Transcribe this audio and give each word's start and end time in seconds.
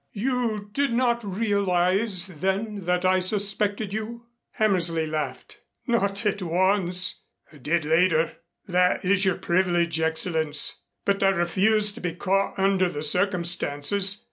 You 0.13 0.71
did 0.73 0.91
not 0.93 1.23
realize 1.23 2.25
then 2.25 2.85
that 2.85 3.05
I 3.05 3.19
suspected 3.19 3.93
you?" 3.93 4.25
Hammersley 4.53 5.05
laughed. 5.05 5.59
"Not 5.85 6.25
at 6.25 6.41
once. 6.41 7.21
I 7.53 7.57
did 7.57 7.85
later. 7.85 8.37
That 8.67 9.05
is 9.05 9.25
your 9.25 9.35
privilege, 9.37 9.99
Excellenz. 9.99 10.77
But 11.05 11.21
I 11.21 11.29
refused 11.29 11.93
to 11.93 12.01
be 12.01 12.15
caught 12.15 12.57
under 12.57 12.89
the 12.89 13.03
circumstances. 13.03 14.17